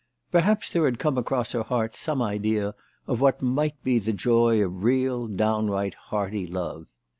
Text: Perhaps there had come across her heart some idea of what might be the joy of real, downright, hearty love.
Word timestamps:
Perhaps 0.31 0.71
there 0.71 0.85
had 0.85 0.97
come 0.97 1.15
across 1.15 1.51
her 1.51 1.61
heart 1.61 1.95
some 1.95 2.23
idea 2.23 2.73
of 3.05 3.21
what 3.21 3.43
might 3.43 3.75
be 3.83 3.99
the 3.99 4.11
joy 4.11 4.59
of 4.65 4.83
real, 4.83 5.27
downright, 5.27 5.93
hearty 5.93 6.47
love. 6.47 6.87